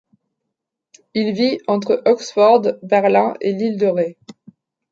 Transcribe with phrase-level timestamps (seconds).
[1.13, 4.17] Il vit entre Oxford, Berlin et l'Ile de Ré.